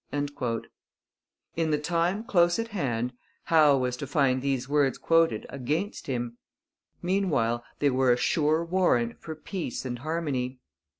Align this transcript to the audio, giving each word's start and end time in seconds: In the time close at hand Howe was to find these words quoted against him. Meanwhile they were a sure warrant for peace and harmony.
In 0.11 0.31
the 1.69 1.77
time 1.77 2.23
close 2.23 2.57
at 2.57 2.69
hand 2.69 3.13
Howe 3.43 3.77
was 3.77 3.95
to 3.97 4.07
find 4.07 4.41
these 4.41 4.67
words 4.67 4.97
quoted 4.97 5.45
against 5.47 6.07
him. 6.07 6.39
Meanwhile 7.03 7.63
they 7.77 7.91
were 7.91 8.11
a 8.11 8.17
sure 8.17 8.65
warrant 8.65 9.19
for 9.19 9.35
peace 9.35 9.85
and 9.85 9.99
harmony. 9.99 10.57